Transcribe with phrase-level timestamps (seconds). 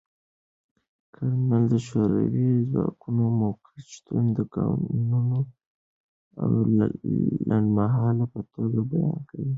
[1.15, 5.41] کارمل د شوروي ځواکونو موقت شتون د قانوني
[6.43, 6.51] او
[7.49, 9.41] لنډمهاله په توګه بیان کړ.